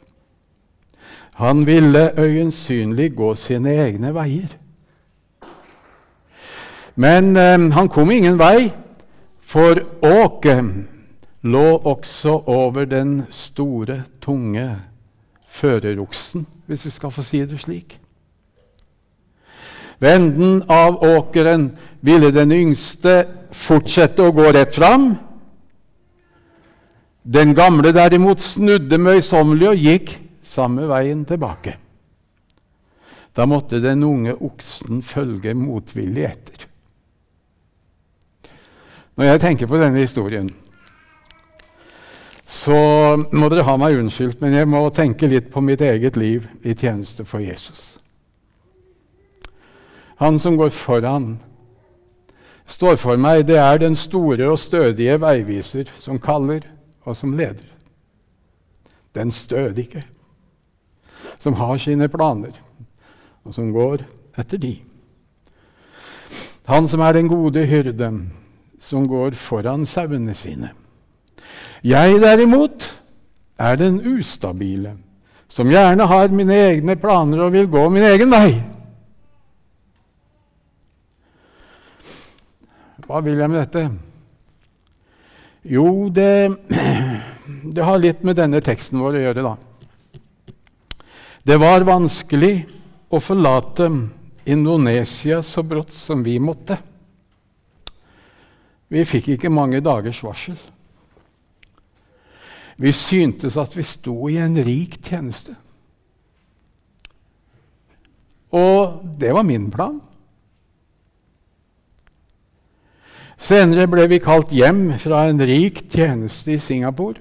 Han 1.39 1.65
ville 1.67 2.19
øyensynlig 2.19 3.15
gå 3.15 3.35
sine 3.35 3.75
egne 3.75 4.13
veier. 4.13 4.51
Men 6.95 7.37
eh, 7.37 7.71
han 7.71 7.89
kom 7.89 8.11
ingen 8.11 8.39
vei, 8.39 8.71
for 9.39 9.79
åket 10.03 10.85
lå 11.41 11.77
også 11.77 12.41
over 12.45 12.85
den 12.85 13.23
store, 13.29 14.03
tunge 14.21 14.75
føreroksen, 15.49 16.47
hvis 16.65 16.85
vi 16.85 16.89
skal 16.89 17.11
få 17.11 17.23
si 17.23 17.39
det 17.45 17.59
slik. 17.59 17.97
Ved 19.99 20.15
enden 20.15 20.63
av 20.69 20.99
åkeren 21.03 21.71
ville 22.01 22.31
den 22.31 22.51
yngste 22.51 23.25
fortsette 23.51 24.23
å 24.23 24.35
gå 24.35 24.51
rett 24.55 24.75
fram. 24.75 25.11
Den 27.29 27.53
gamle 27.53 27.91
derimot 27.93 28.41
snudde 28.41 28.97
møysommelig 28.97 29.67
og 29.69 29.83
gikk 29.83 30.15
samme 30.41 30.87
veien 30.89 31.21
tilbake. 31.29 31.75
Da 33.37 33.45
måtte 33.45 33.77
den 33.83 34.01
unge 34.03 34.33
oksen 34.33 35.03
følge 35.05 35.53
motvillig 35.53 36.25
etter. 36.25 36.65
Når 39.13 39.29
jeg 39.29 39.41
tenker 39.43 39.69
på 39.69 39.77
denne 39.77 40.01
historien, 40.01 40.49
så 42.49 42.79
må 43.29 43.51
dere 43.51 43.67
ha 43.67 43.75
meg 43.77 43.99
unnskyldt, 43.99 44.41
men 44.41 44.57
jeg 44.57 44.71
må 44.71 44.81
tenke 44.95 45.29
litt 45.29 45.51
på 45.53 45.61
mitt 45.61 45.83
eget 45.85 46.17
liv 46.17 46.47
i 46.65 46.73
tjeneste 46.73 47.27
for 47.29 47.43
Jesus. 47.43 47.99
Han 50.17 50.41
som 50.41 50.57
går 50.57 50.73
foran, 50.73 51.35
står 52.65 52.97
for 52.97 53.21
meg, 53.21 53.45
det 53.45 53.61
er 53.61 53.77
den 53.85 53.93
store 53.95 54.49
og 54.49 54.57
stødige 54.59 55.19
veiviser 55.21 55.93
som 55.99 56.17
kaller 56.17 56.65
og 57.09 57.17
som 57.17 57.33
leder. 57.33 57.65
Den 59.15 59.31
stødige, 59.31 60.03
som 61.39 61.57
har 61.57 61.77
sine 61.81 62.07
planer, 62.09 62.53
og 63.43 63.53
som 63.53 63.71
går 63.73 64.03
etter 64.37 64.61
de. 64.61 64.75
Han 66.69 66.87
som 66.87 67.01
er 67.01 67.17
den 67.17 67.27
gode 67.27 67.65
hyrden, 67.65 68.27
som 68.79 69.07
går 69.09 69.33
foran 69.35 69.85
sauene 69.89 70.35
sine. 70.37 70.69
Jeg 71.83 72.19
derimot 72.21 72.85
er 73.59 73.75
den 73.75 73.97
ustabile, 74.07 74.93
som 75.49 75.69
gjerne 75.71 76.05
har 76.05 76.27
mine 76.29 76.53
egne 76.53 76.95
planer 76.95 77.41
og 77.47 77.55
vil 77.55 77.67
gå 77.67 77.87
min 77.89 78.05
egen 78.05 78.31
vei. 78.31 78.51
Hva 83.07 83.23
vil 83.25 83.41
jeg 83.41 83.49
med 83.49 83.63
dette? 83.63 84.08
Jo, 85.61 86.09
det, 86.09 86.55
det 87.75 87.83
har 87.83 87.99
litt 87.99 88.23
med 88.23 88.37
denne 88.39 88.61
teksten 88.63 89.01
vår 89.01 89.17
å 89.19 89.23
gjøre, 89.25 89.43
da. 89.43 89.55
Det 91.43 91.57
var 91.59 91.87
vanskelig 91.87 92.53
å 93.09 93.19
forlate 93.23 93.89
Indonesia 94.49 95.41
så 95.43 95.63
brått 95.65 95.91
som 95.95 96.23
vi 96.23 96.37
måtte. 96.39 96.77
Vi 98.89 99.05
fikk 99.05 99.33
ikke 99.35 99.51
mange 99.53 99.81
dagers 99.85 100.21
varsel. 100.25 100.57
Vi 102.79 102.93
syntes 102.95 103.57
at 103.59 103.75
vi 103.75 103.83
sto 103.83 104.29
i 104.31 104.37
en 104.39 104.55
rik 104.63 104.97
tjeneste. 105.03 105.57
Og 108.55 109.01
det 109.19 109.33
var 109.35 109.45
min 109.45 109.67
plan. 109.73 109.99
Senere 113.49 113.87
ble 113.89 114.03
vi 114.11 114.19
kalt 114.21 114.51
hjem 114.53 114.91
fra 115.01 115.23
en 115.25 115.39
rik 115.41 115.79
tjeneste 115.89 116.53
i 116.53 116.59
Singapore, 116.61 117.17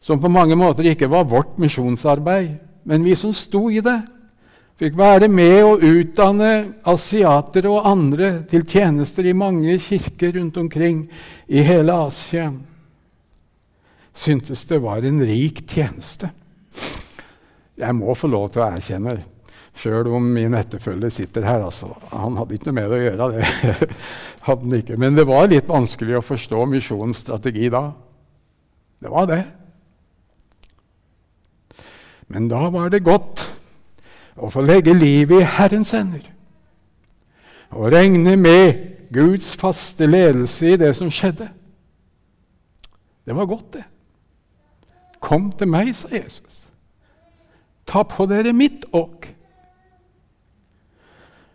som 0.00 0.20
på 0.22 0.30
mange 0.32 0.56
måter 0.56 0.88
ikke 0.88 1.10
var 1.12 1.26
vårt 1.28 1.58
misjonsarbeid, 1.60 2.54
men 2.88 3.04
vi 3.04 3.16
som 3.16 3.34
sto 3.36 3.66
i 3.68 3.82
det, 3.84 3.98
fikk 4.80 4.96
være 4.96 5.28
med 5.28 5.58
å 5.66 5.74
utdanne 5.76 6.48
asiatere 6.88 7.68
og 7.74 7.90
andre 7.90 8.30
til 8.48 8.64
tjenester 8.64 9.28
i 9.28 9.36
mange 9.36 9.76
kirker 9.84 10.32
rundt 10.38 10.56
omkring 10.64 11.04
i 11.44 11.60
hele 11.64 11.98
Asia. 12.06 12.48
Syntes 14.16 14.64
det 14.70 14.80
var 14.80 15.04
en 15.04 15.20
rik 15.28 15.60
tjeneste. 15.68 16.32
Jeg 17.76 18.00
må 18.00 18.16
få 18.16 18.32
lov 18.32 18.48
til 18.54 18.64
å 18.64 18.70
erkjenne, 18.70 19.18
sjøl 19.78 20.08
om 20.14 20.26
min 20.36 20.54
etterfølger 20.54 21.10
sitter 21.12 21.46
her 21.46 21.64
altså, 21.66 21.90
Han 22.12 22.36
hadde 22.38 22.54
ikke 22.54 22.70
noe 22.70 22.76
med 22.78 22.92
det 22.92 22.98
å 22.98 23.04
gjøre, 23.04 23.28
det 23.34 23.88
hadde 24.46 24.68
han 24.68 24.78
ikke. 24.78 24.98
Men 25.02 25.18
det 25.18 25.26
var 25.28 25.50
litt 25.50 25.68
vanskelig 25.68 26.18
å 26.18 26.24
forstå 26.24 26.64
misjonens 26.70 27.24
strategi 27.24 27.70
da. 27.72 27.88
Det 29.02 29.12
var 29.12 29.28
det. 29.30 29.42
Men 32.32 32.48
da 32.48 32.68
var 32.72 32.88
det 32.92 33.04
godt 33.04 33.44
å 34.34 34.50
få 34.50 34.64
legge 34.64 34.94
livet 34.96 35.42
i 35.42 35.50
Herrens 35.58 35.92
hender. 35.94 36.24
Og 37.74 37.90
regne 37.92 38.36
med 38.38 38.80
Guds 39.14 39.52
faste 39.58 40.06
ledelse 40.06 40.72
i 40.72 40.78
det 40.80 40.94
som 40.96 41.10
skjedde. 41.12 41.50
Det 43.24 43.36
var 43.36 43.48
godt, 43.48 43.72
det. 43.76 43.84
Kom 45.24 45.48
til 45.52 45.70
meg, 45.70 45.94
sa 45.96 46.10
Jesus. 46.12 46.64
Ta 47.88 48.02
på 48.08 48.26
dere 48.28 48.52
mitt 48.56 48.84
åk. 48.92 49.30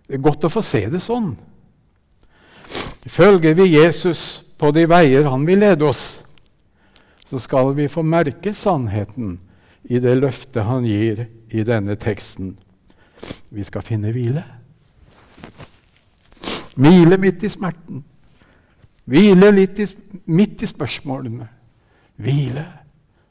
Det 0.10 0.18
er 0.18 0.26
godt 0.26 0.48
å 0.48 0.50
få 0.50 0.64
se 0.66 0.82
det 0.90 1.04
sånn. 1.06 1.36
Følger 3.10 3.54
vi 3.58 3.68
Jesus 3.76 4.42
på 4.58 4.72
de 4.74 4.88
veier 4.90 5.28
han 5.30 5.46
vil 5.46 5.62
lede 5.62 5.86
oss, 5.86 6.18
så 7.30 7.38
skal 7.42 7.76
vi 7.78 7.86
få 7.90 8.02
merke 8.02 8.54
sannheten 8.58 9.38
i 9.86 10.02
det 10.02 10.16
løftet 10.18 10.66
han 10.66 10.86
gir 10.86 11.28
i 11.54 11.62
denne 11.66 11.94
teksten. 12.02 12.56
Vi 13.54 13.66
skal 13.66 13.86
finne 13.86 14.10
hvile. 14.16 14.44
Hvile 16.74 17.20
midt 17.22 17.46
i 17.46 17.52
smerten. 17.54 18.02
Hvile 19.10 19.52
litt 19.54 19.82
i, 19.82 19.88
midt 20.26 20.66
i 20.66 20.70
spørsmålene. 20.70 21.50
Hvile 22.18 22.66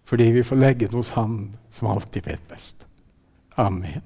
fordi 0.08 0.30
vi 0.32 0.42
får 0.46 0.56
legge 0.56 0.86
det 0.88 0.96
hos 0.96 1.10
Han 1.18 1.56
som 1.70 1.90
alltid 1.90 2.24
vet 2.24 2.46
best. 2.48 2.86
Amen. 3.60 4.00